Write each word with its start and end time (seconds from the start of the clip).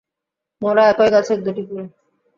মোরা 0.61 0.83
একই 0.91 1.09
গাছের 1.13 1.39
দুটি 1.45 1.63
ফুল। 1.67 1.85